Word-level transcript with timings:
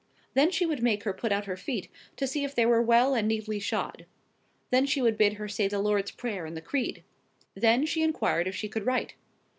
Then 0.33 0.49
she 0.49 0.65
would 0.65 0.81
make 0.81 1.03
her 1.03 1.13
put 1.13 1.31
out 1.31 1.45
her 1.45 1.55
feet, 1.55 1.87
to 2.17 2.25
see 2.25 2.43
if 2.43 2.55
they 2.55 2.65
were 2.65 2.81
well 2.81 3.13
and 3.13 3.27
neatly 3.27 3.59
shod. 3.59 4.07
Then 4.71 4.87
she 4.87 4.99
would 4.99 5.15
bid 5.15 5.33
her 5.33 5.47
say 5.47 5.67
the 5.67 5.77
Lord's 5.77 6.09
Prayer 6.09 6.47
and 6.47 6.57
the 6.57 6.59
Creed. 6.59 7.03
Then 7.53 7.85
she 7.85 8.01
inquired 8.01 8.47
if 8.47 8.55
she 8.55 8.67
could 8.67 8.87
write. 8.87 9.13